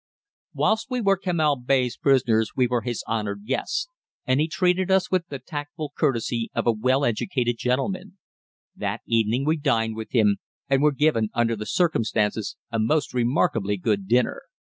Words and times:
Whilst 0.55 0.87
we 0.89 0.99
were 0.99 1.15
Kemal 1.15 1.57
Bey's 1.57 1.95
prisoners 1.95 2.53
we 2.55 2.65
were 2.65 2.81
his 2.81 3.03
honored 3.05 3.45
guests, 3.45 3.87
and 4.25 4.39
he 4.39 4.47
treated 4.47 4.89
us 4.89 5.11
with 5.11 5.27
the 5.27 5.37
tactful 5.37 5.93
courtesy 5.95 6.49
of 6.55 6.65
a 6.65 6.71
well 6.71 7.05
educated 7.05 7.57
gentleman. 7.59 8.17
That 8.75 9.01
evening 9.05 9.45
we 9.45 9.57
dined 9.57 9.95
with 9.95 10.09
him, 10.11 10.37
and 10.67 10.81
were 10.81 10.91
given 10.91 11.29
under 11.35 11.55
the 11.55 11.67
circumstances 11.67 12.57
a 12.71 12.79
most 12.79 13.13
remarkably 13.13 13.77
good 13.77 14.07
dinner. 14.07 14.41